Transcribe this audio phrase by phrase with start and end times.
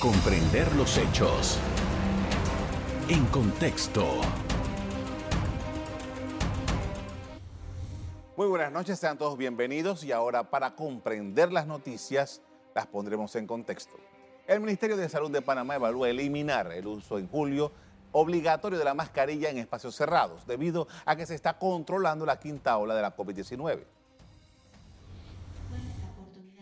[0.00, 1.58] comprender los hechos.
[3.08, 4.04] En contexto.
[8.36, 12.42] Muy buenas noches, sean todos bienvenidos y ahora para comprender las noticias
[12.74, 13.94] las pondremos en contexto.
[14.46, 17.72] El Ministerio de Salud de Panamá evalúa eliminar el uso en julio
[18.12, 22.76] obligatorio de la mascarilla en espacios cerrados, debido a que se está controlando la quinta
[22.76, 23.84] ola de la COVID-19.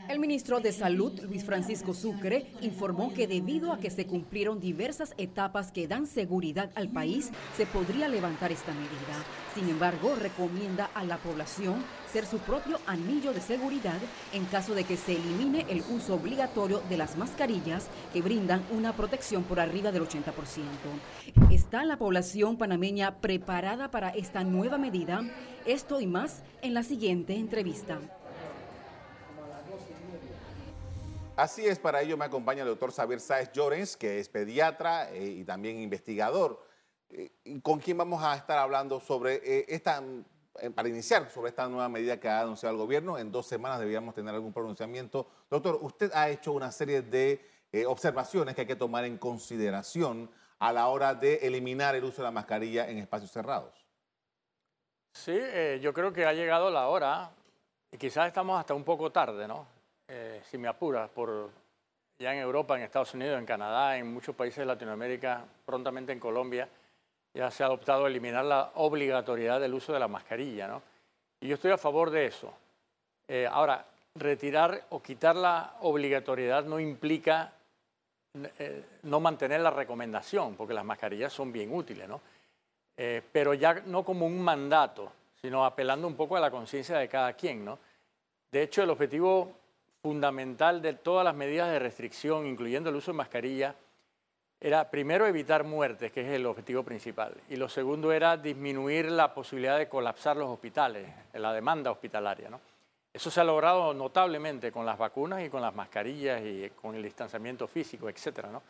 [0.08, 5.14] El ministro de Salud, Luis Francisco Sucre, informó que debido a que se cumplieron diversas
[5.16, 9.24] etapas que dan seguridad al país, se podría levantar esta medida.
[9.54, 11.76] Sin embargo, recomienda a la población
[12.12, 13.98] ser su propio anillo de seguridad
[14.32, 18.94] en caso de que se elimine el uso obligatorio de las mascarillas que brindan una
[18.94, 20.32] protección por arriba del 80%.
[21.50, 25.22] ¿Está la población panameña preparada para esta nueva medida?
[25.64, 28.00] Esto y más en la siguiente entrevista.
[31.34, 35.24] Así es, para ello me acompaña el doctor Xavier Sáez Llorens, que es pediatra eh,
[35.24, 36.62] y también investigador,
[37.08, 40.02] eh, con quien vamos a estar hablando sobre eh, esta,
[40.74, 43.16] para iniciar, sobre esta nueva medida que ha anunciado el gobierno.
[43.16, 45.26] En dos semanas debíamos tener algún pronunciamiento.
[45.48, 47.40] Doctor, usted ha hecho una serie de
[47.86, 52.24] observaciones que hay que tomar en consideración a la hora de eliminar el uso de
[52.24, 53.86] la mascarilla en espacios cerrados.
[55.14, 55.40] Sí,
[55.80, 57.30] yo creo que ha llegado la hora
[57.90, 59.66] y quizás estamos hasta un poco tarde, ¿no?
[60.08, 61.50] Eh, si me apuras, por
[62.18, 66.20] ya en Europa, en Estados Unidos, en Canadá, en muchos países de Latinoamérica, prontamente en
[66.20, 66.68] Colombia,
[67.34, 70.82] ya se ha adoptado eliminar la obligatoriedad del uso de la mascarilla, ¿no?
[71.40, 72.52] Y yo estoy a favor de eso.
[73.26, 77.52] Eh, ahora, retirar o quitar la obligatoriedad no implica
[78.58, 82.20] eh, no mantener la recomendación, porque las mascarillas son bien útiles, ¿no?
[83.32, 87.32] pero ya no como un mandato, sino apelando un poco a la conciencia de cada
[87.32, 87.78] quien, ¿no?
[88.52, 89.61] De hecho, el objetivo
[90.02, 93.76] fundamental de todas las medidas de restricción, incluyendo el uso de mascarilla,
[94.60, 99.32] era primero evitar muertes, que es el objetivo principal, y lo segundo era disminuir la
[99.32, 102.50] posibilidad de colapsar los hospitales, la demanda hospitalaria.
[102.50, 102.60] ¿no?
[103.12, 107.02] Eso se ha logrado notablemente con las vacunas y con las mascarillas y con el
[107.02, 108.46] distanciamiento físico, etc.
[108.50, 108.62] ¿no?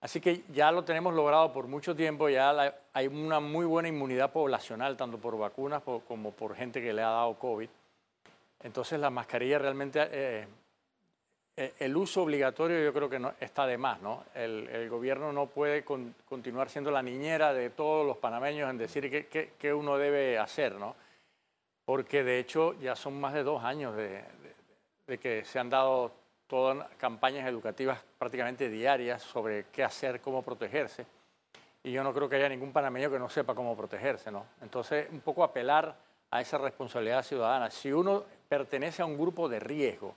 [0.00, 4.32] Así que ya lo tenemos logrado por mucho tiempo, ya hay una muy buena inmunidad
[4.32, 7.68] poblacional, tanto por vacunas como por gente que le ha dado COVID.
[8.62, 10.46] Entonces la mascarilla realmente, eh,
[11.78, 14.24] el uso obligatorio yo creo que no, está de más, ¿no?
[14.34, 19.74] El, gobierno no puede continuar siendo la niñera de todos los panameños en decir qué,
[19.74, 20.94] uno debe hacer, ¿no?
[21.84, 24.22] Porque de hecho ya son más de dos años de,
[25.18, 26.12] que se han dado
[26.46, 31.06] todas campañas educativas prácticamente diarias sobre qué hacer, cómo protegerse.
[31.82, 34.46] Y yo no creo que haya ningún panameño que no sepa cómo protegerse, ¿no?
[34.62, 35.96] Entonces, un poco apelar
[36.30, 37.70] a esa responsabilidad ciudadana.
[37.70, 40.14] Si uno pertenece a un grupo de riesgo,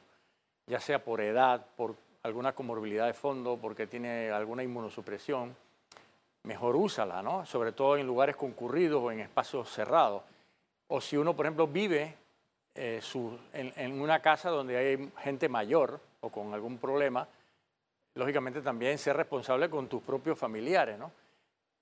[0.72, 5.54] ya sea por edad, por alguna comorbilidad de fondo, porque tiene alguna inmunosupresión,
[6.44, 7.46] mejor úsala, ¿no?
[7.46, 10.24] Sobre todo en lugares concurridos o en espacios cerrados.
[10.88, 12.16] O si uno, por ejemplo, vive
[12.74, 13.02] eh,
[13.52, 17.28] en, en, una casa donde hay gente mayor o con algún problema,
[18.16, 21.12] lógicamente también ser responsable con tus propios familiares, ¿no?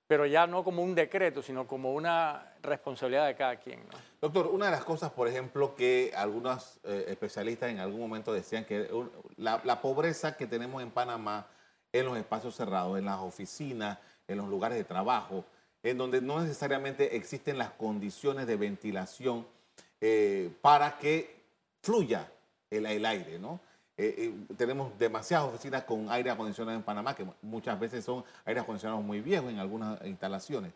[0.09, 3.81] Pero ya no como un decreto, sino como una responsabilidad de cada quien.
[4.19, 8.65] Doctor, una de las cosas, por ejemplo, que algunos eh, especialistas en algún momento decían
[8.65, 8.89] que
[9.37, 11.45] la, pobreza que tenemos en Panamá
[11.93, 15.45] en los espacios cerrados, en las oficinas, en los lugares de trabajo,
[15.83, 19.45] en donde no necesariamente existen las condiciones de ventilación
[20.01, 21.39] eh, para que
[21.83, 22.31] fluya
[22.71, 23.59] el, el aire, ¿no?
[24.01, 28.61] Eh, eh, tenemos demasiadas oficinas con aire acondicionado en Panamá, que muchas veces son aire
[28.61, 30.71] acondicionados muy viejos en algunas instalaciones.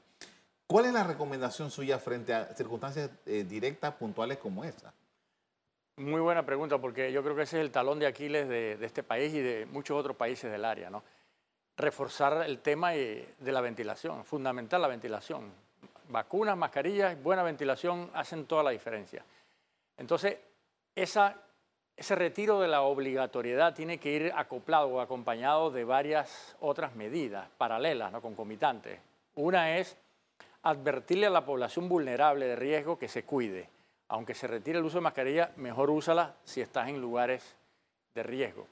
[0.67, 4.91] ¿Cuál es la recomendación suya frente a circunstancias eh, directas, puntuales como esta?
[5.95, 9.03] Muy buena pregunta, porque yo creo que ese es el talón de Aquiles de, este
[9.03, 10.91] país y de muchos otros países del área.
[11.77, 15.49] Reforzar el tema de la ventilación, fundamental la ventilación.
[16.09, 19.23] Vacunas, mascarillas, buena ventilación hacen toda la diferencia.
[19.95, 20.39] Entonces,
[20.93, 21.37] esa
[21.95, 27.47] ese retiro de la obligatoriedad tiene que ir acoplado o acompañado de varias otras medidas
[27.57, 28.99] paralelas, no concomitantes.
[29.35, 29.97] Una es
[30.63, 33.69] advertirle a la población vulnerable de riesgo que se cuide.
[34.09, 37.55] Aunque se retire el uso de mascarilla, mejor úsala si estás en lugares
[38.13, 38.67] de riesgo.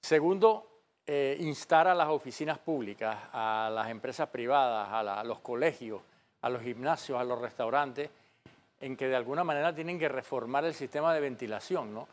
[0.00, 0.66] Segundo,
[1.06, 6.02] eh, instar a las oficinas públicas, a las empresas privadas, a, a los colegios,
[6.42, 8.10] a los gimnasios, a los restaurantes,
[8.80, 12.08] en que de alguna manera tienen que reformar el sistema de ventilación, ¿no?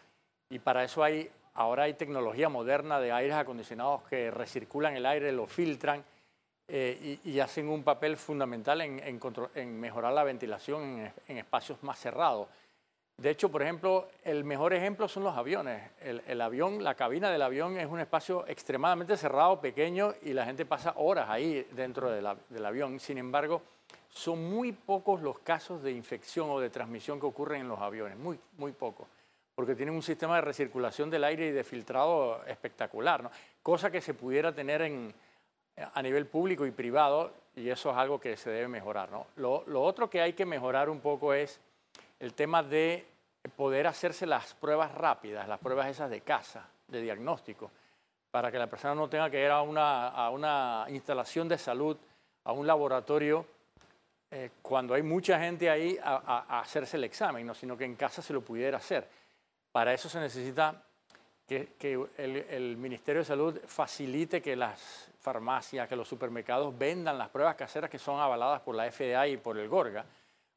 [0.50, 5.32] Y para eso hay, ahora hay tecnología moderna de aires acondicionados que recirculan el aire,
[5.32, 6.04] lo filtran
[6.68, 12.48] eh, y, hacen un papel fundamental en, mejorar la ventilación en, espacios más cerrados.
[13.18, 15.92] De hecho, por ejemplo, el mejor ejemplo son los aviones.
[16.02, 20.66] El, avión, la cabina del avión es un espacio extremadamente cerrado, pequeño, y la gente
[20.66, 23.00] pasa horas ahí dentro del avión.
[23.00, 23.62] Sin embargo,
[24.10, 28.18] son muy pocos los casos de infección o de transmisión que ocurren en los aviones,
[28.18, 29.08] muy, muy pocos,
[29.56, 33.32] porque tienen un sistema de recirculación del aire y de filtrado espectacular, ¿no?
[33.62, 35.14] cosa que se pudiera tener en,
[35.94, 39.10] a nivel público y privado, y eso es algo que se debe mejorar.
[39.12, 39.28] ¿no?
[39.36, 41.60] lo otro que hay que mejorar un poco es
[42.20, 43.06] el tema de
[43.56, 47.70] poder hacerse las pruebas rápidas, las pruebas esas de casa, de diagnóstico,
[48.32, 51.98] para que la persona no tenga que ir a una, instalación de salud,
[52.46, 53.46] a un laboratorio,
[54.32, 58.34] eh, cuando hay mucha gente ahí a, hacerse el examen, sino que en casa se
[58.34, 59.08] lo pudiera hacer.
[59.74, 60.84] Para eso se necesita
[61.48, 67.56] que, el, Ministerio de Salud facilite que las farmacias, que los supermercados vendan las pruebas
[67.56, 70.06] caseras que son avaladas por la FDA y por el GORGA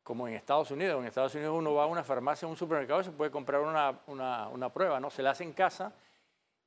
[0.02, 1.00] como en Estados Unidos.
[1.00, 3.62] En Estados Unidos uno va a una farmacia, a un supermercado y se puede comprar
[3.62, 5.10] una, prueba, ¿no?
[5.10, 5.92] Se la hace en casa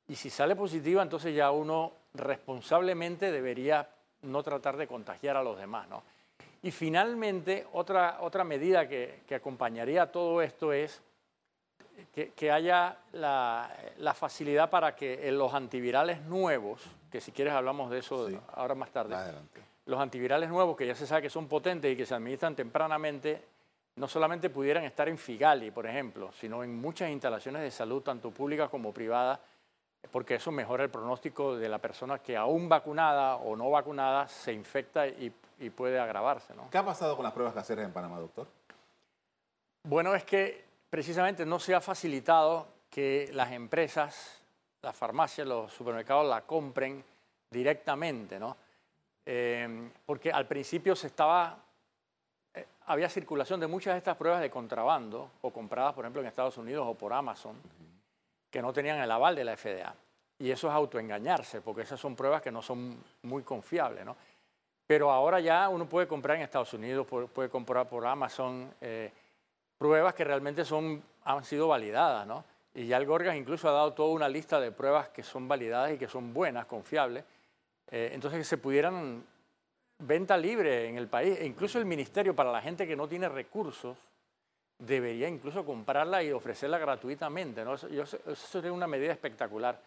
[0.08, 3.88] y si sale positiva, entonces ya uno responsablemente debería
[4.24, 6.02] no tratar de contagiar a los demás, ¿no?
[6.64, 11.00] Y finalmente, otra, otra medida que, acompañaría todo esto es
[12.14, 16.82] que, haya la, facilidad para que los antivirales nuevos,
[17.12, 19.16] que si quieres hablamos de eso ahora más tarde,
[19.86, 23.44] los antivirales nuevos, que ya se sabe que son potentes y que se administran tempranamente,
[23.96, 28.32] no solamente pudieran estar en Figali, por ejemplo, sino en muchas instalaciones de salud, tanto
[28.32, 29.40] públicas como privadas,
[30.12, 34.54] porque eso mejora el pronóstico de la persona que aún vacunada o no vacunada se
[34.54, 35.34] infecta y,
[35.76, 36.54] puede agravarse.
[36.72, 38.48] ¿Qué ha pasado con las pruebas caseras en Panamá, doctor?
[39.84, 44.42] Bueno, es que precisamente no se ha facilitado que las empresas,
[44.82, 47.04] las farmacias, los supermercados la compren
[47.50, 48.58] directamente, ¿no?
[49.26, 51.58] Em, porque al principio se estaba,
[52.54, 56.28] eh, había circulación de muchas de estas pruebas de contrabando o compradas, por ejemplo, en
[56.28, 57.56] Estados Unidos o por Amazon,
[58.50, 59.94] que no tenían el aval de la FDA.
[60.40, 64.16] Y eso es autoengañarse, porque esas son pruebas que no son muy confiables, ¿no?
[64.88, 69.12] Pero ahora ya uno puede comprar en Estados Unidos, puede, comprar por Amazon eh,
[69.80, 72.44] pruebas que realmente son, han sido validadas, ¿no?
[72.76, 75.94] Y ya el Gorgas incluso ha dado toda una lista de pruebas que son validadas
[75.94, 77.24] y que son buenas, confiables,
[77.90, 79.26] eh, entonces que se pudieran
[79.98, 83.28] venta libre en el país, e incluso el ministerio para la gente que no tiene
[83.28, 83.98] recursos,
[84.78, 87.66] debería incluso comprarla y ofrecerla gratuitamente.
[87.66, 87.74] ¿no?
[87.74, 87.88] Eso,
[88.36, 89.82] sería una medida espectacular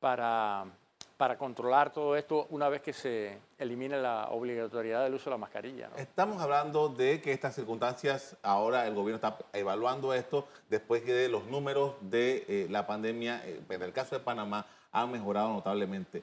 [0.00, 0.66] para,
[1.16, 5.38] para controlar todo esto una vez que se elimine la obligatoriedad del uso de la
[5.38, 5.90] mascarilla.
[5.96, 11.46] Estamos hablando de que estas circunstancias, ahora el gobierno está evaluando esto después que los
[11.46, 16.22] números de eh, la pandemia, eh, en el caso de Panamá, han mejorado notablemente.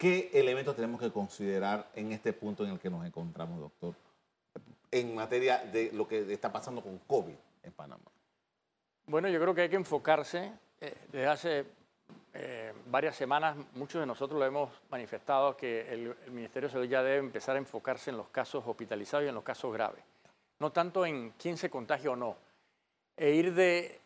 [0.00, 3.94] ¿Qué elementos tenemos que considerar en este punto en el que nos encontramos, doctor,
[4.90, 8.10] en materia de lo que está pasando con COVID en Panamá?
[9.04, 10.52] Bueno, yo creo que hay que enfocarse.
[10.80, 11.66] Eh, desde hace
[12.34, 16.86] eh, varias semanas, muchos de nosotros lo hemos manifestado, que el, el, Ministerio de Salud
[16.86, 20.02] ya debe empezar a enfocarse en los casos hospitalizados y en los casos graves.
[20.58, 22.36] No tanto en quién se contagia o no.
[23.16, 24.00] E ir de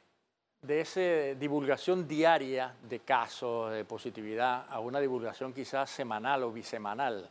[0.64, 7.28] de esa divulgación diaria de casos de positividad a una divulgación quizás semanal o bisemanal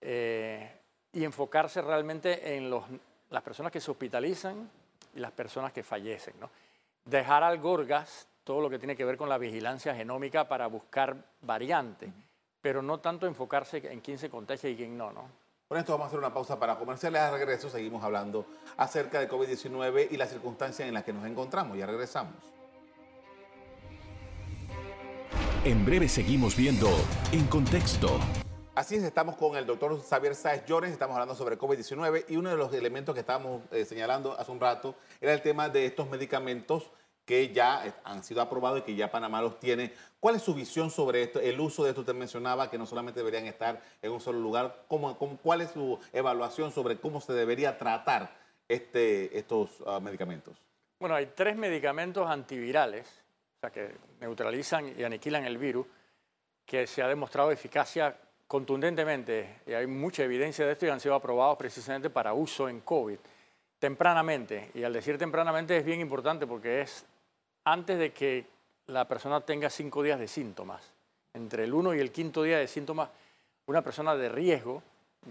[0.00, 0.80] eh,
[1.12, 2.84] y enfocarse realmente en los,
[3.30, 4.68] las personas que se hospitalizan
[5.14, 6.34] y las personas que fallecen.
[6.40, 6.50] ¿no?
[7.04, 11.16] Dejar al Gorgas todo lo que tiene que ver con la vigilancia genómica para buscar
[11.40, 12.10] variantes,
[12.60, 15.12] pero no tanto enfocarse en quién se contagia y quién no.
[15.12, 15.42] ¿no?
[15.68, 17.20] Con esto vamos a hacer una pausa para comerciales.
[17.22, 18.44] A regreso seguimos hablando
[18.76, 21.78] acerca de COVID-19 y las circunstancias en las que nos encontramos.
[21.78, 22.34] Ya regresamos.
[25.64, 26.88] En breve seguimos viendo
[27.32, 28.18] En Contexto.
[28.74, 32.50] Así es, estamos con el doctor Xavier Sáez Llores, estamos hablando sobre COVID-19 y uno
[32.50, 36.08] de los elementos que estábamos eh, señalando hace un rato era el tema de estos
[36.08, 36.90] medicamentos
[37.32, 39.90] que ya han sido aprobados y que ya Panamá los tiene.
[40.20, 41.40] ¿Cuál es su visión sobre esto?
[41.40, 44.84] El uso de esto usted mencionaba que no solamente deberían estar en un solo lugar.
[44.86, 48.36] ¿Cómo, cuál es su evaluación sobre cómo se debería tratar
[48.68, 50.58] este, estos ah, medicamentos?
[51.00, 53.08] Bueno, hay tres medicamentos antivirales,
[53.56, 55.86] o sea, que neutralizan y aniquilan el virus,
[56.66, 58.14] que se ha demostrado eficacia
[58.46, 62.80] contundentemente, y hay mucha evidencia de esto y han sido aprobados precisamente para uso en
[62.80, 63.16] COVID
[63.78, 64.70] tempranamente.
[64.74, 67.06] Y al decir tempranamente es bien importante porque es
[67.64, 68.46] antes de que
[68.86, 70.82] la persona tenga cinco días de síntomas.
[71.34, 73.08] Entre el uno y el quinto día de síntomas,
[73.66, 74.82] una persona de riesgo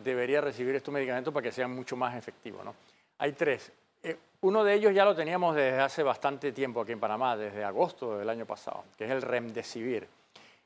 [0.03, 2.63] debería recibir estos medicamentos para que sean mucho más efectivos.
[2.63, 2.73] ¿no?
[3.19, 3.71] Hay tres.
[4.03, 7.63] Eh, uno de ellos ya lo teníamos desde hace bastante tiempo aquí en Panamá, desde
[7.63, 10.07] agosto del año pasado, que es el Remdesivir.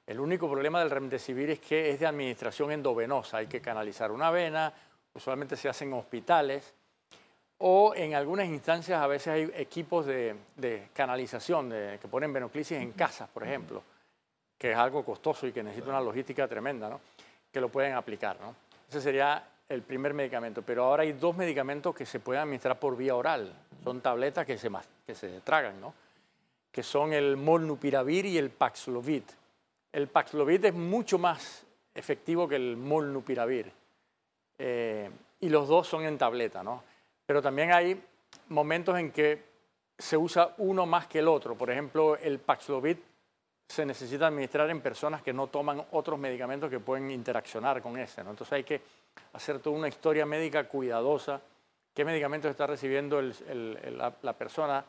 [0.07, 4.29] El único problema del Remdesivir es que es de administración endovenosa, hay que canalizar una
[4.29, 4.71] vena,
[5.13, 6.73] usualmente se hace en hospitales,
[7.59, 12.77] o en algunas instancias a veces hay equipos de, de canalización de, que ponen venoclisis
[12.77, 13.81] en casas, por ejemplo,
[14.57, 16.99] que es algo costoso y que necesita una logística tremenda, ¿no?
[17.51, 18.37] que lo pueden aplicar.
[18.41, 18.55] ¿no?
[18.89, 22.97] Ese sería el primer medicamento, pero ahora hay dos medicamentos que se pueden administrar por
[22.97, 23.53] vía oral.
[23.83, 24.69] Son tabletas que se,
[25.05, 25.93] que se tragan, ¿no?
[26.71, 29.23] que son el molnupiravir y el Paxlovid.
[29.93, 33.71] El Paxlovid es mucho más efectivo que el molnupiravir.
[34.57, 35.09] Eh,
[35.39, 36.83] y los dos son en tableta, ¿no?
[37.25, 38.01] Pero también hay
[38.49, 39.43] momentos en que
[39.97, 41.55] se usa uno más que el otro.
[41.55, 42.97] Por ejemplo, el Paxlovid
[43.67, 48.21] se necesita administrar en personas que no toman otros medicamentos que pueden interaccionar con ese.
[48.21, 48.81] Entonces hay que
[49.33, 51.41] hacer toda una historia médica cuidadosa,
[51.93, 54.85] qué medicamentos está recibiendo la, persona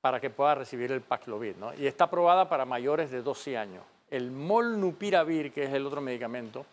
[0.00, 1.56] para que pueda recibir el Paxlovid.
[1.78, 3.84] Y está aprobada para mayores de 12 años.
[4.10, 6.66] El Molnupiravir, que es el otro medicamento,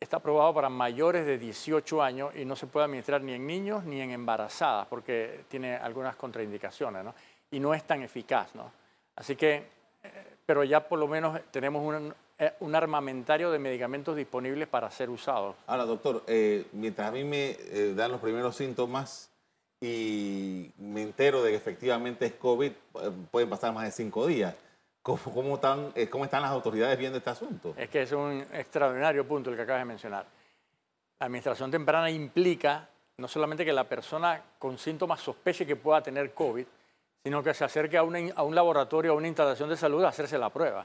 [0.00, 3.84] está aprobado para mayores de 18 años y no se puede administrar ni en niños
[3.84, 7.14] ni en embarazadas porque tiene algunas contraindicaciones ¿no?
[7.50, 8.54] y no es tan eficaz.
[8.54, 8.70] ¿no?
[9.16, 9.76] Así que
[10.46, 15.10] pero ya por lo menos tenemos un, eh, un armamentario de medicamentos disponibles para ser
[15.10, 15.56] usados.
[15.66, 19.28] Ahora, doctor, eh, mientras a mí me eh, dan los primeros síntomas
[19.80, 22.72] y me entero de que efectivamente es COVID,
[23.30, 24.54] pueden pasar más de cinco días.
[25.06, 27.74] ¿Cómo, cómo, están, ¿Cómo están las autoridades viendo este asunto?
[27.76, 30.26] Es que es un extraordinario punto el que acabas de mencionar.
[31.20, 36.34] La administración temprana implica no solamente que la persona con síntomas sospeche que pueda tener
[36.34, 36.66] COVID,
[37.22, 40.38] sino que se acerque a, a, un laboratorio, a una instalación de salud a hacerse
[40.38, 40.84] la prueba.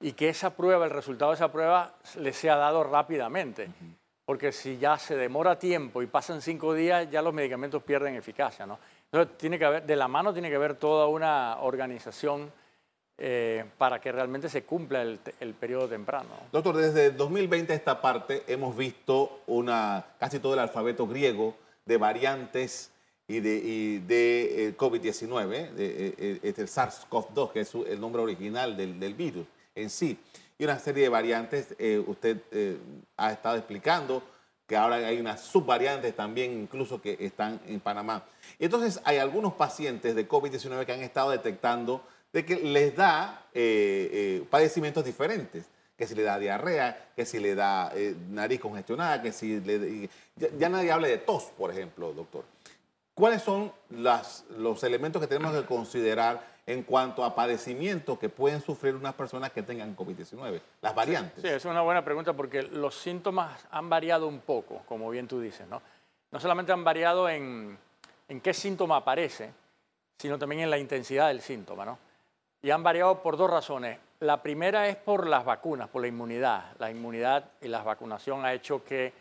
[0.00, 3.68] Y que esa prueba, el resultado de esa prueba, le sea dado rápidamente.
[4.24, 8.64] Porque si ya se demora tiempo y pasan cinco días, ya los medicamentos pierden eficacia.
[8.64, 8.78] ¿no?
[9.12, 12.50] Entonces, tiene que haber, de la mano tiene que haber toda una organización
[13.18, 16.28] eh, para que realmente se cumpla el, el, periodo temprano.
[16.52, 21.96] Doctor, desde 2020 a esta parte hemos visto una, casi todo el alfabeto griego de
[21.96, 22.92] variantes
[23.28, 28.74] y de, de eh, COVID-19, eh, eh, es el SARS-CoV-2, que es el nombre original
[28.74, 30.18] del, del, virus en sí.
[30.56, 32.38] Y una serie de variantes, usted
[33.16, 34.22] ha estado explicando
[34.66, 38.24] que ahora hay unas subvariantes también incluso que están en Panamá.
[38.58, 43.46] Y entonces hay algunos pacientes de COVID-19 que han estado detectando de que les da
[44.50, 45.64] padecimientos diferentes
[45.98, 47.92] que si le da diarrea, que si le da
[48.30, 50.08] nariz congestionada, que si le...
[50.36, 52.44] Ya, ya, nadie habla de tos, por ejemplo, doctor.
[53.14, 58.60] ¿Cuáles son las, los elementos que tenemos que considerar en cuanto a padecimientos que pueden
[58.60, 60.60] sufrir unas personas que tengan COVID-19?
[60.80, 61.42] Las variantes.
[61.42, 65.40] Sí, es una buena pregunta porque los síntomas han variado un poco, como bien tú
[65.40, 65.82] dices, ¿no?
[66.30, 67.76] No solamente han variado en,
[68.28, 69.50] en qué síntoma aparece,
[70.16, 71.98] sino también en la intensidad del síntoma, ¿no?
[72.62, 73.98] Y han variado por dos razones.
[74.20, 76.76] La primera es por las vacunas, por la inmunidad.
[76.78, 79.12] La inmunidad y la vacunación ha hecho que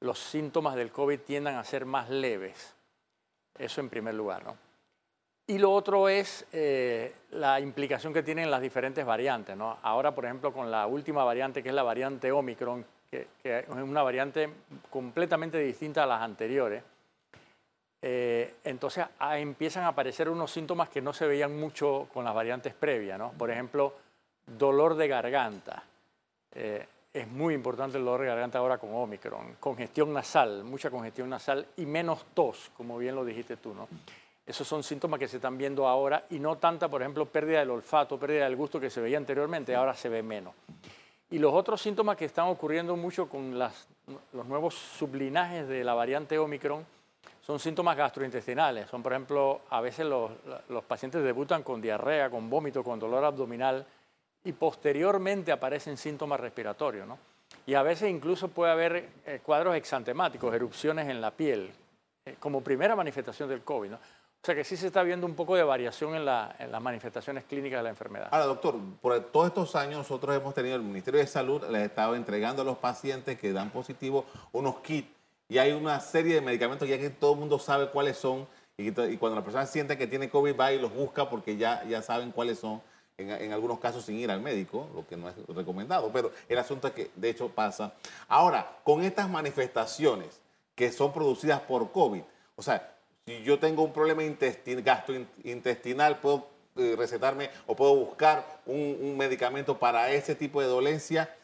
[0.00, 2.74] los síntomas del COVID tiendan a ser más leves.
[3.58, 4.44] Eso en primer lugar.
[4.44, 4.56] ¿no?
[5.48, 9.56] Y lo otro es eh, la implicación que tienen las diferentes variantes.
[9.82, 14.02] Ahora, por ejemplo, con la última variante, que es la variante Omicron, que, es una
[14.02, 14.50] variante
[14.90, 16.82] completamente distinta a las anteriores,
[18.08, 22.32] eh, entonces ah, empiezan a aparecer unos síntomas que no se veían mucho con las
[22.32, 23.18] variantes previas.
[23.18, 23.32] ¿no?
[23.32, 23.94] Por ejemplo,
[24.46, 25.82] dolor de garganta.
[26.54, 29.56] Eh, es muy importante el dolor de garganta ahora con Omicron.
[29.58, 33.88] Congestión nasal, mucha congestión nasal y menos tos, como bien lo dijiste tú, ¿no?
[34.46, 37.70] Esos son síntomas que se están viendo ahora y no tanta, por ejemplo, pérdida del
[37.70, 40.54] olfato, pérdida del gusto que se veía anteriormente, ahora se ve menos.
[41.28, 43.88] Y los otros síntomas que están ocurriendo mucho con las,
[44.32, 46.86] los nuevos sublinajes de la variante Omicron
[47.46, 48.90] son síntomas gastrointestinales.
[48.90, 50.32] Son, por ejemplo, a veces los,
[50.68, 53.86] los pacientes debutan con diarrea, con vómito, con dolor abdominal,
[54.42, 57.06] y posteriormente aparecen síntomas respiratorios.
[57.06, 57.16] ¿no?
[57.64, 61.70] Y a veces incluso puede haber eh, cuadros exantemáticos, erupciones en la piel,
[62.24, 63.90] eh, como primera manifestación del COVID.
[63.90, 63.96] ¿no?
[63.96, 67.78] O sea que sí se está viendo un poco de variación en, las manifestaciones clínicas
[67.78, 68.28] de la enfermedad.
[68.32, 71.84] Ahora, doctor, por todos estos años nosotros hemos tenido, el Ministerio de Salud les ha
[71.84, 75.15] estado entregando a los pacientes que dan positivo unos kits
[75.48, 78.90] y hay una serie de medicamentos ya que todo el mundo sabe cuáles son y,
[78.92, 82.32] cuando la persona siente que tiene COVID va y los busca porque ya, ya saben
[82.32, 82.82] cuáles son
[83.18, 86.88] en, algunos casos sin ir al médico, lo que no es recomendado, pero el asunto
[86.88, 87.94] es que de hecho pasa.
[88.28, 90.40] Ahora, con estas manifestaciones
[90.74, 92.22] que son producidas por COVID,
[92.56, 94.22] o sea, si yo tengo un problema
[94.84, 101.34] gastrointestinal, puedo eh, recetarme o puedo buscar un, medicamento para ese tipo de dolencia.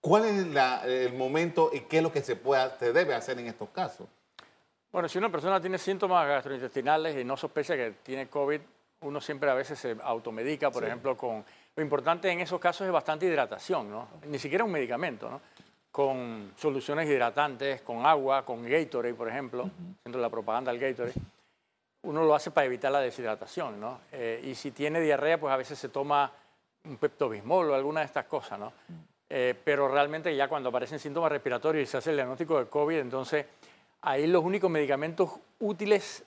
[0.00, 0.46] ¿Cuál es
[0.86, 4.06] el momento y qué es lo que se, puede, se debe hacer en estos casos?
[4.90, 8.60] Bueno, si una persona tiene síntomas gastrointestinales y no sospecha que tiene COVID,
[9.02, 11.44] uno siempre a veces se automedica, por ejemplo, con...
[11.76, 14.08] Lo importante en esos casos es bastante hidratación, ¿no?
[14.26, 15.40] Ni siquiera un medicamento, ¿no?
[15.92, 21.14] Con soluciones hidratantes, con agua, con Gatorade, por ejemplo, uh la propaganda del Gatorade.
[22.02, 24.00] uno lo hace para evitar la deshidratación, ¿no?
[24.10, 26.32] Eh, y si tiene diarrea, pues a veces se toma
[26.84, 28.72] un peptobismol o alguna de estas cosas, ¿no?
[29.32, 32.98] Eh, pero realmente ya cuando aparecen síntomas respiratorios y se hace el diagnóstico de COVID,
[32.98, 33.46] entonces
[34.02, 36.24] ahí los únicos medicamentos útiles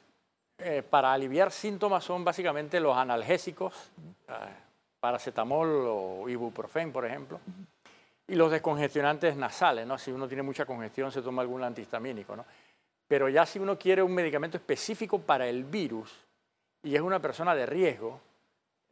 [0.57, 3.91] eh, para aliviar síntomas son básicamente los analgésicos,
[5.01, 7.41] paracetamol o ibuprofen, por ejemplo,
[8.25, 9.98] y los descongestionantes nasales, ¿no?
[9.98, 12.45] Si uno tiene mucha congestión se toma algún antihistamínico, ¿no?
[13.05, 16.10] Pero ya si uno quiere un medicamento específico para el virus
[16.81, 18.22] y es una persona de riesgo,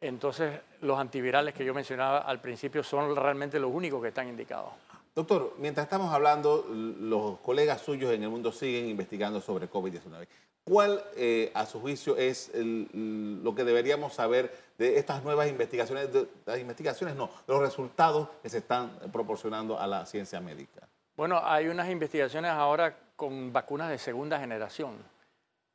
[0.01, 4.71] entonces los antivirales que yo mencionaba al principio son realmente los únicos que están indicados.
[5.13, 10.25] Doctor, mientras estamos hablando, los colegas suyos en el mundo siguen investigando sobre COVID-19.
[10.63, 16.27] ¿Cuál, eh, a su juicio, es lo que deberíamos saber de estas nuevas investigaciones, de,
[16.45, 20.87] las investigaciones no, los resultados que se están proporcionando a la ciencia médica?
[21.17, 24.95] Bueno, hay unas investigaciones ahora con vacunas de segunda generación,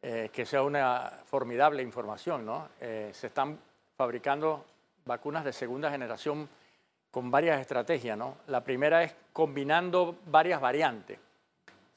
[0.02, 2.68] eh, que sea una formidable información, ¿no?
[2.80, 3.59] Eh, se están
[3.97, 4.65] fabricando
[5.05, 6.49] vacunas de segunda generación
[7.11, 8.37] con varias estrategias, ¿no?
[8.47, 11.19] La primera es combinando varias variantes.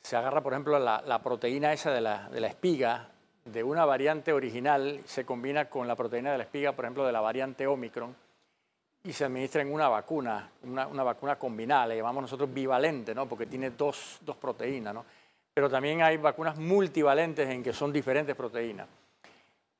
[0.01, 3.09] Se agarra, por ejemplo, la, proteína esa de la, de la, espiga
[3.43, 7.11] de una variante original, se combina con la proteína de la espiga, por ejemplo, de
[7.11, 8.15] la variante Omicron,
[9.03, 13.27] y se administra en una vacuna, una, una vacuna combinada, le llamamos nosotros bivalente, ¿no?
[13.27, 15.05] Porque tiene dos, dos proteínas, ¿no?
[15.59, 18.87] pero también hay vacunas multivalentes en que son diferentes proteínas.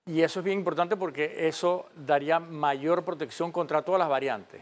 [0.10, 4.60] Y eso es bien importante porque eso daría mayor protección contra todas las variantes,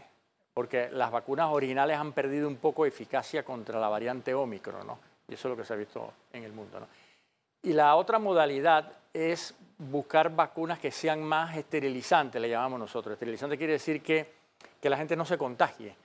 [0.52, 4.98] porque las vacunas originales han perdido un poco de eficacia contra la variante Omicron, ¿no?
[5.26, 6.86] Y eso es lo que se ha visto en el mundo, ¿no?
[7.62, 13.14] Y la otra modalidad es buscar vacunas que sean más esterilizantes, le llamamos nosotros.
[13.14, 14.30] Esterilizante quiere decir que,
[14.78, 15.96] que la gente no se contagie,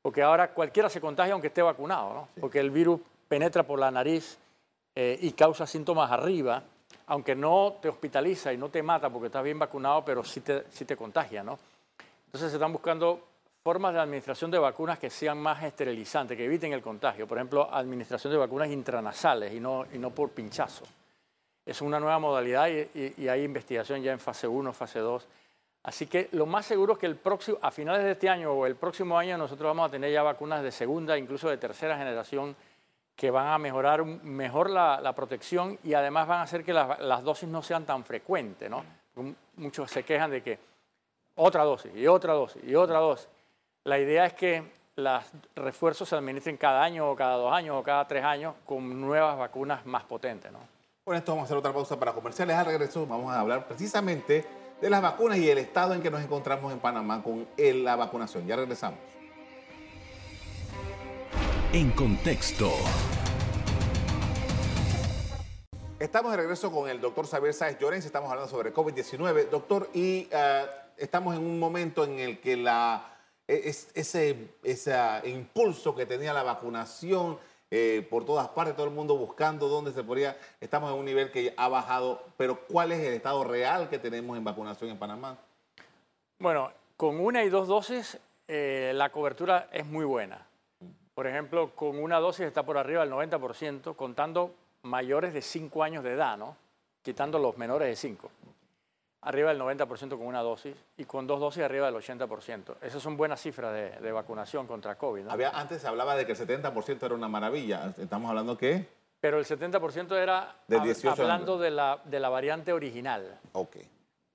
[0.00, 2.28] porque ahora cualquiera se contagia aunque esté vacunado, ¿no?
[2.40, 4.38] Porque el virus penetra por la nariz
[4.94, 6.62] eh, y causa síntomas arriba,
[7.06, 10.64] aunque no te hospitaliza y no te mata porque estás bien vacunado, pero sí te,
[10.70, 11.58] sí te contagia, ¿no?
[12.26, 13.28] Entonces se están buscando
[13.62, 17.26] formas de administración de vacunas que sean más esterilizantes, que eviten el contagio.
[17.26, 20.84] Por ejemplo, administración de vacunas intranasales y no, y no por pinchazo.
[21.64, 25.28] Es una nueva modalidad y, y, hay investigación ya en fase 1, fase 2.
[25.84, 28.66] Así que lo más seguro es que el próximo, a finales de este año o
[28.66, 32.56] el próximo año nosotros vamos a tener ya vacunas de segunda, incluso de tercera generación,
[33.16, 37.48] que van a mejorar mejor la, protección y además van a hacer que las, dosis
[37.48, 38.70] no sean tan frecuentes.
[38.70, 38.84] ¿no?
[39.56, 40.58] Muchos se quejan de que
[41.36, 43.28] otra dosis y otra dosis y otra dosis.
[43.84, 44.62] La idea es que
[44.96, 45.24] los
[45.56, 49.38] refuerzos se administren cada año o cada dos años o cada tres años con nuevas
[49.38, 50.52] vacunas más potentes.
[50.52, 50.58] ¿no?
[51.04, 52.56] Con esto vamos a hacer otra pausa para comerciales.
[52.56, 54.44] Al regreso vamos a hablar precisamente
[54.80, 58.46] de las vacunas y el estado en que nos encontramos en Panamá con la vacunación.
[58.46, 58.98] Ya regresamos.
[61.74, 62.70] En contexto.
[65.98, 69.48] Estamos de regreso con el doctor Xavier Sáez Llorens, estamos hablando sobre COVID-19.
[69.48, 70.66] Doctor, y uh,
[70.98, 73.16] estamos en un momento en el que la,
[73.48, 77.38] e, es, ese, ese impulso que tenía la vacunación
[77.70, 81.30] eh, por todas partes, todo el mundo buscando dónde se podría, estamos en un nivel
[81.30, 85.38] que ha bajado, pero ¿cuál es el estado real que tenemos en vacunación en Panamá?
[86.38, 90.51] Bueno, con una y dos dosis eh, la cobertura es muy buena.
[91.14, 96.02] Por ejemplo, con una dosis está por arriba del 90%, contando mayores de 5 años
[96.04, 96.56] de edad, ¿no?
[97.02, 98.30] quitando los menores de 5.
[99.24, 102.76] Arriba del 90% con una dosis y con dos dosis arriba del 80%.
[102.82, 105.28] Esas son buenas cifras de, vacunación contra COVID.
[105.28, 107.94] Había, antes se hablaba de que el 70% era una maravilla.
[107.98, 108.88] Estamos hablando que...
[109.20, 110.56] Pero el 70% era
[111.08, 113.38] hablando de la, de la variante original.
[113.52, 113.76] Ok.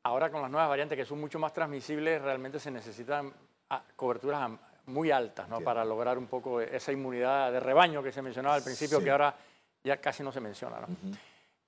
[0.04, 3.34] Ahora con las nuevas variantes que son mucho más transmisibles, realmente se necesitan
[3.70, 4.50] ah, coberturas
[4.88, 5.62] muy altas ¿no?
[5.62, 9.36] para lograr un poco esa inmunidad de rebaño que se mencionaba al principio, que ahora
[9.84, 10.80] ya casi no se menciona.
[10.80, 10.88] ¿no?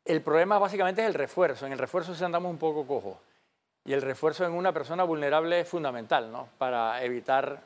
[0.05, 1.65] El problema básicamente es el refuerzo.
[1.65, 3.19] En el refuerzo se andamos un poco cojo.
[3.85, 6.49] Y el refuerzo en una persona vulnerable es fundamental ¿no?
[6.57, 7.61] para evitar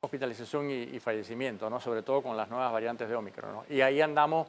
[0.00, 1.80] hospitalización y, fallecimiento, ¿no?
[1.80, 3.52] sobre todo con las nuevas variantes de Omicron.
[3.52, 3.64] ¿no?
[3.68, 4.48] Y ahí andamos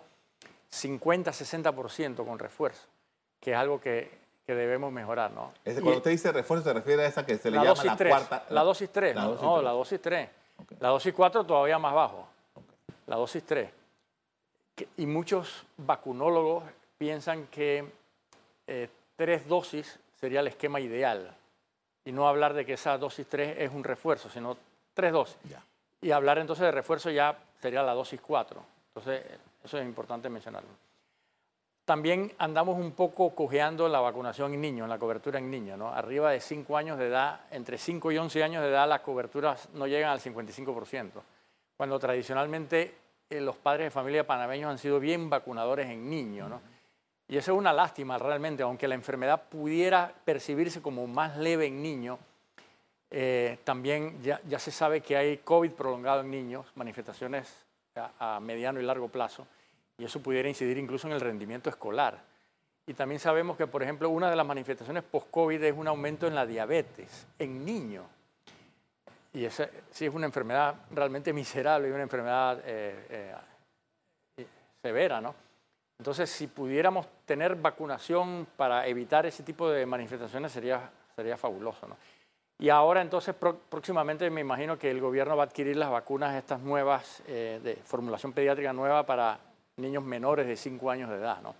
[0.72, 2.88] 50-60% con refuerzo,
[3.40, 4.10] que es algo que,
[4.46, 5.54] que debemos mejorar, ¿no?
[5.64, 8.46] cuando usted dice refuerzo, se refiere a esa que se le llama la cuarta...
[8.50, 10.30] La, dosis 3, no, la dosis 3.
[10.80, 12.28] La dosis 4 todavía más bajo.
[13.08, 13.70] La dosis 3.
[14.98, 16.64] y muchos vacunólogos
[16.98, 17.86] piensan que
[18.66, 21.36] eh, tres dosis sería el esquema ideal.
[22.06, 24.58] Y no hablar de que esa dosis 3 es un refuerzo, sino
[24.94, 25.38] tres dosis.
[26.02, 28.64] Y hablar entonces de refuerzo ya sería la dosis 4.
[28.90, 29.24] Entonces,
[29.64, 30.70] eso es importante mencionarlo.
[31.86, 35.78] También andamos un poco cojeando la vacunación en niños, la cobertura en niños.
[35.78, 35.90] ¿no?
[35.90, 39.68] Arriba de 5 años de edad, entre 5 y 11 años de edad, las coberturas
[39.74, 41.12] no llegan al 55%,
[41.76, 42.96] cuando tradicionalmente
[43.30, 46.52] eh, los padres de familia panameños han sido bien vacunadores en niños.
[47.28, 51.82] Y eso es una lástima realmente, aunque la enfermedad pudiera percibirse como más leve en
[51.82, 52.18] niños,
[53.12, 57.66] eh, también ya, ya, se sabe que hay COVID prolongado en niños, manifestaciones
[57.96, 59.46] a, a mediano y largo plazo,
[60.04, 62.22] y eso pudiera incidir incluso en el rendimiento escolar.
[62.86, 66.36] Y también sabemos que, por ejemplo, una de las manifestaciones post-COVID es un aumento en
[66.36, 68.04] la diabetes en niños.
[69.32, 73.34] Y esa sí es una enfermedad realmente miserable y una enfermedad eh,
[74.38, 74.46] eh,
[74.82, 75.34] severa, ¿no?
[75.98, 81.96] Entonces, si pudiéramos tener vacunación para evitar ese tipo de manifestaciones, sería, sería fabuloso, ¿no?
[82.60, 83.34] Y ahora, entonces,
[83.70, 87.76] próximamente me imagino que el gobierno va a adquirir las vacunas estas nuevas, eh, de
[87.78, 89.40] formulación pediátrica nueva para
[89.78, 91.56] niños menores de 5 años de edad, ¿no?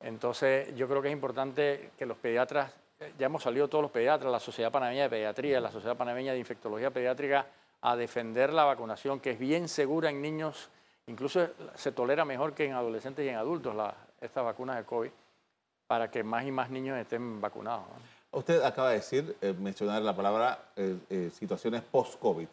[0.00, 3.90] Entonces, yo creo que es importante que los pediatras, eh, ya hemos salido todos los
[3.90, 7.46] pediatras, la Sociedad Panameña de Pediatría, la Sociedad Panameña de Infectología Pediátrica,
[7.80, 10.68] a defender la vacunación, que es bien segura en niños,
[11.06, 15.10] incluso se tolera mejor que en adolescentes y en adultos la, estas vacunas de COVID,
[15.86, 17.84] para que más y más niños estén vacunados.
[18.30, 22.48] Usted acaba de decir, eh, mencionar la palabra eh, situaciones post-COVID.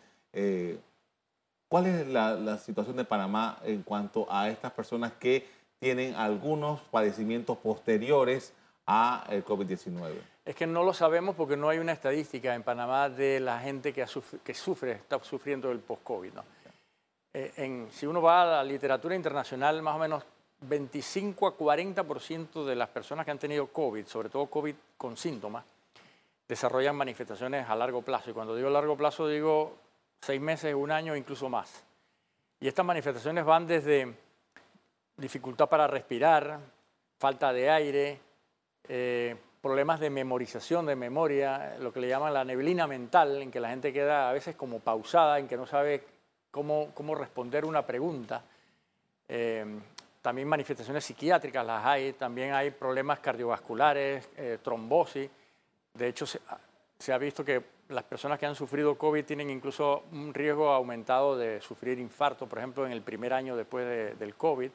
[1.71, 5.47] ¿Cuál es la situación de Panamá en cuanto a estas personas que
[5.79, 8.51] tienen algunos padecimientos posteriores
[8.85, 10.11] a el COVID-19?
[10.43, 13.93] Es que no lo sabemos porque no hay una estadística en Panamá de la gente
[13.93, 14.05] que,
[14.43, 16.33] que sufre, está sufriendo el post-COVID.
[17.35, 20.23] Eh, si uno va a la literatura internacional, más o menos
[20.59, 25.63] 25 a 40% de las personas que han tenido COVID, sobre todo COVID con síntomas,
[26.49, 28.29] desarrollan manifestaciones a largo plazo.
[28.29, 29.77] Y cuando digo largo plazo, digo
[30.21, 31.83] seis meses, un año, incluso más.
[32.59, 34.13] Y estas manifestaciones van desde
[35.17, 36.59] dificultad para respirar,
[37.17, 38.19] falta de aire,
[38.87, 43.59] eh, problemas de memorización, de memoria, lo que le llaman la neblina mental, en que
[43.59, 46.03] la gente queda a veces como pausada, en que no sabe
[46.49, 48.43] cómo, cómo responder una pregunta.
[49.27, 49.65] Eh,
[50.21, 55.29] también manifestaciones psiquiátricas las hay, también hay problemas cardiovasculares, eh, trombosis.
[55.93, 56.25] De hecho,
[57.09, 61.61] ha visto que las personas que han sufrido COVID tienen incluso un riesgo aumentado de
[61.61, 64.69] sufrir infarto, por ejemplo, en el primer año después del COVID.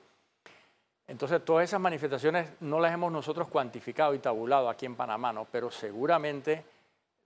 [1.09, 5.47] Entonces, todas esas manifestaciones no las hemos nosotros cuantificado y tabulado aquí en Panamá, ¿no?
[5.51, 6.65] pero seguramente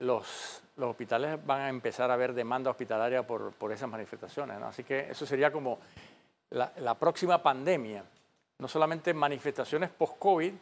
[0.01, 4.61] los, hospitales van a empezar a ver demanda hospitalaria por, por esas manifestaciones.
[4.63, 5.79] Así que eso sería como
[6.51, 8.05] la, la próxima pandemia.
[8.59, 10.53] No solamente manifestaciones post-COVID,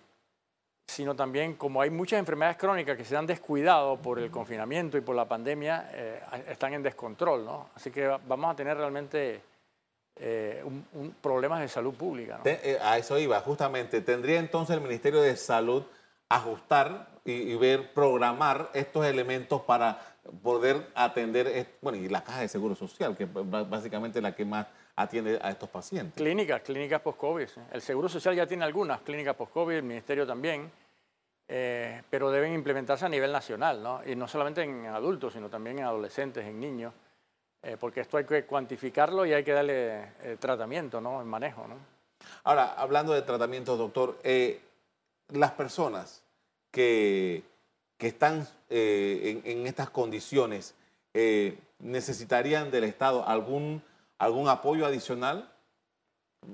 [0.89, 5.03] sino también como hay muchas enfermedades crónicas que se han descuidado por el confinamiento y
[5.03, 7.45] por la pandemia, eh, están en descontrol.
[7.45, 7.69] ¿no?
[7.75, 9.43] Así que vamos a tener realmente
[10.17, 12.41] eh, un, problemas de salud pública.
[12.43, 14.01] Eh, a eso iba, justamente.
[14.01, 15.85] ¿Tendría entonces el Ministerio de Salud
[16.31, 20.01] ajustar y, ver, programar estos elementos para
[20.43, 24.67] poder atender, bueno, y la caja de seguro social, que es básicamente la que más
[24.99, 26.15] atiende a estos pacientes?
[26.17, 27.49] Clínicas, clínicas post-COVID.
[27.73, 30.71] El Seguro Social ya tiene algunas clínicas post-COVID, el Ministerio también,
[31.47, 34.01] eh, pero deben implementarse a nivel nacional, ¿no?
[34.05, 36.93] Y no solamente en adultos, sino también en adolescentes, en niños.
[37.63, 41.21] Eh, porque esto hay que cuantificarlo y hay que darle eh, tratamiento, ¿no?
[41.21, 41.77] El manejo, ¿no?
[42.45, 44.19] Ahora, hablando de tratamiento, doctor,
[45.29, 46.23] las personas
[46.71, 47.45] que,
[47.97, 50.75] que están en, en, estas condiciones
[51.79, 53.83] necesitarían del Estado algún,
[54.19, 55.51] algún apoyo adicional.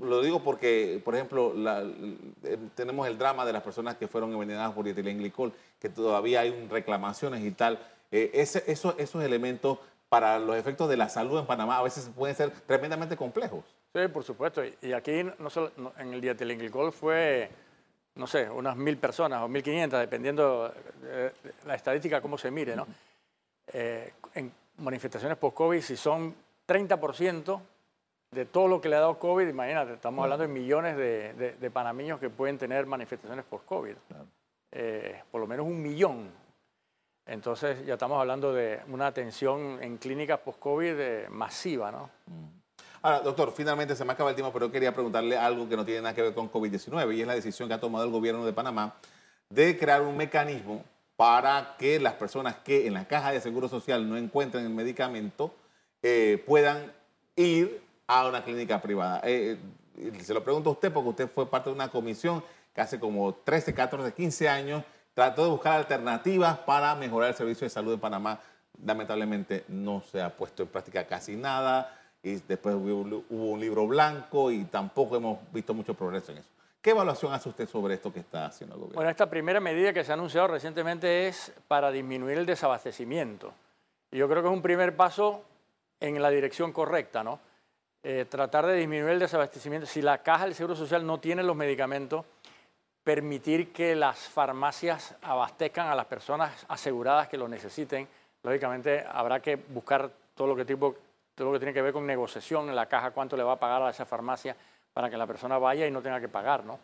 [0.01, 1.85] Lo digo porque, por ejemplo, la,
[2.75, 7.45] tenemos el drama de las personas que fueron envenenadas por dietilenglicol, que todavía hay reclamaciones
[7.45, 7.79] y tal.
[8.11, 12.37] Ese, eso, esos elementos para los efectos de la salud en Panamá a veces pueden
[12.37, 13.65] ser tremendamente complejos.
[13.93, 14.63] Sí, por supuesto.
[14.83, 17.51] Y aquí no solo, en el dietilenglicol fue,
[18.15, 20.73] no sé, unas mil personas o mil quinientas, dependiendo
[21.03, 21.33] de
[21.67, 22.87] la estadística, cómo se mire, ¿no?
[23.67, 26.35] Eh, en manifestaciones post-COVID, si son
[26.67, 27.61] 30%
[28.31, 31.71] de todo lo que le ha dado COVID, imagínate, estamos hablando de millones de, de,
[31.71, 33.95] panameños que pueden tener manifestaciones post-COVID.
[34.73, 36.45] Eh, por lo menos un millón
[37.27, 42.11] entonces ya estamos hablando de una atención en clínicas post-COVID eh, masiva, ¿no?
[42.27, 42.65] Mm.
[43.03, 46.01] Ahora, doctor, finalmente se me acaba el tiempo, pero quería preguntarle algo que no tiene
[46.01, 48.53] nada que ver con COVID-19 y es la decisión que ha tomado el gobierno de
[48.55, 48.95] Panamá
[49.51, 50.83] de crear un mecanismo
[51.17, 55.55] para que las personas que en la caja de seguro social no encuentren el medicamento
[56.07, 56.93] eh, puedan
[57.35, 59.23] ir a una clínica privada.
[59.25, 59.57] Eh,
[60.21, 63.33] se lo pregunto a usted porque usted fue parte de una comisión que hace como
[63.33, 67.99] 13, 14, 15 años trató de buscar alternativas para mejorar el servicio de salud de
[67.99, 68.39] Panamá.
[68.85, 74.51] Lamentablemente no se ha puesto en práctica casi nada y después hubo, un libro blanco
[74.51, 76.49] y tampoco hemos visto mucho progreso en eso.
[76.83, 78.97] ¿Qué evaluación hace usted sobre esto que está haciendo el gobierno?
[78.97, 83.55] Bueno, esta primera medida que se ha anunciado recientemente es para disminuir el desabastecimiento.
[84.11, 85.45] Y yo creo que es un primer paso
[86.01, 87.41] en la dirección correcta, ¿no?
[88.03, 89.87] Eh, tratar de disminuir el desabastecimiento.
[89.87, 92.25] Si la caja del Seguro Social no tiene los medicamentos,
[93.03, 98.09] permitir que las farmacias abastezcan a las personas aseguradas que lo necesiten.
[98.43, 100.97] Lógicamente habrá que buscar todo lo que, tipo,
[101.35, 103.59] todo lo que tiene que ver con negociación en la caja, cuánto le va a
[103.59, 104.57] pagar a esa farmacia
[104.93, 106.65] para que la persona vaya y no tenga que pagar.
[106.65, 106.79] ¿no?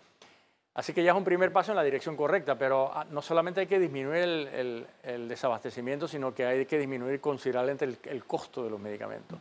[0.75, 3.61] Así que ya es un primer paso en la dirección correcta, pero ah, no solamente
[3.61, 4.23] hay que disminuir
[5.03, 9.39] el, desabastecimiento, sino que hay que disminuir considerablemente el, costo de los medicamentos.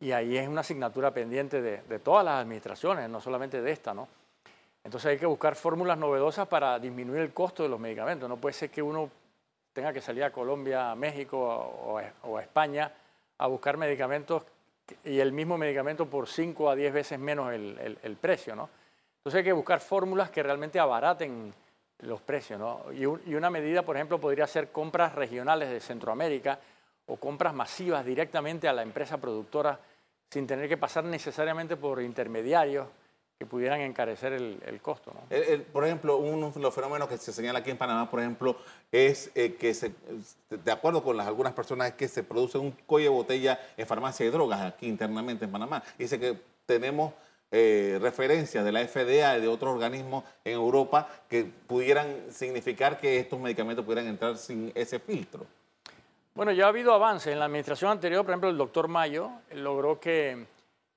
[0.00, 4.08] Y ahí es una asignatura pendiente de, todas las administraciones, no solamente de esta, ¿no?
[4.82, 8.28] Entonces hay que buscar fórmulas novedosas para disminuir el costo de los medicamentos.
[8.28, 9.10] No puede ser que uno
[9.72, 12.90] tenga que salir a Colombia, a México o a, España
[13.38, 14.42] a buscar medicamentos
[15.04, 18.70] y el mismo medicamento por 5 a 10 veces menos el, el precio, ¿no?
[19.28, 21.52] Entonces hay que buscar fórmulas que realmente abaraten
[21.98, 22.58] los precios.
[22.58, 22.86] ¿no?
[22.94, 26.58] Y, una medida, por ejemplo, podría ser compras regionales de Centroamérica
[27.04, 29.78] o compras masivas directamente a la empresa productora
[30.30, 32.86] sin tener que pasar necesariamente por intermediarios
[33.38, 35.12] que pudieran encarecer el, costo.
[35.74, 38.56] por ejemplo, uno de los fenómenos que se señala aquí en Panamá, por ejemplo,
[38.90, 39.92] es eh, que, se,
[40.48, 43.86] de acuerdo con las, algunas personas, es que se produce un cuello de botella en
[43.86, 45.82] farmacia de drogas aquí internamente en Panamá.
[45.98, 47.12] Dice que tenemos
[47.50, 53.18] eh, referencias de la FDA y de otros organismos en Europa que pudieran significar que
[53.18, 55.46] estos medicamentos pudieran entrar sin ese filtro?
[56.34, 57.32] Bueno, ya ha habido avances.
[57.32, 60.46] En la administración anterior, por ejemplo, el doctor Mayo logró que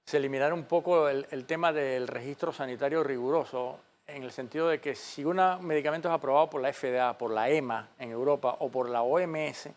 [0.06, 4.94] se eliminara un poco el, tema del registro sanitario riguroso, en el sentido de que
[4.94, 8.90] si un medicamento es aprobado por la FDA, por la EMA en Europa o por
[8.90, 9.70] la OMS,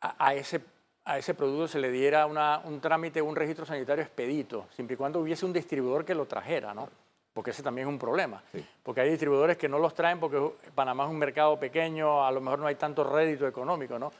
[0.00, 0.60] a ese
[1.04, 5.20] a ese producto se le diera un trámite, un registro sanitario expedito, siempre y cuando
[5.20, 6.88] hubiese un distribuidor que lo trajera, ¿no?
[7.32, 8.42] Porque ese también es un problema.
[8.82, 10.38] Porque hay distribuidores que no los traen porque
[10.74, 14.12] Panamá es un mercado pequeño, a lo mejor no hay tanto rédito económico, ¿no?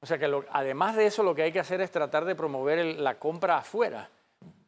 [0.00, 2.84] O sea que además de eso lo que hay que hacer es tratar de promover
[2.84, 4.08] la compra afuera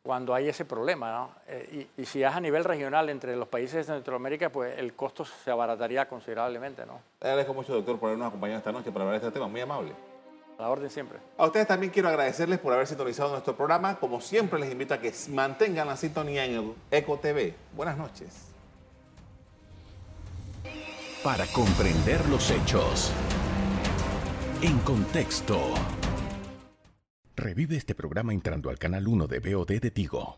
[0.03, 1.31] cuando hay ese problema, ¿no?
[1.47, 5.25] Eh, y, si es a nivel regional entre los países de Centroamérica, pues el costo
[5.25, 7.01] se abarataría considerablemente, ¿no?
[7.21, 9.49] Le agradezco mucho, doctor, por habernos acompañado esta noche para hablar de este tema.
[9.49, 9.92] Muy amable.
[10.59, 11.18] A la orden siempre.
[11.37, 14.01] A ustedes también quiero agradecerles por haber sintonizado nuestro programa.
[14.01, 17.55] Como siempre, les invito a que mantengan la sintonía en el Eco TV.
[17.77, 18.49] Buenas noches.
[21.23, 23.12] Para comprender los hechos.
[24.61, 25.75] En contexto.
[27.37, 30.35] Revive este programa entrando al canal 1 de BOD de Tigo.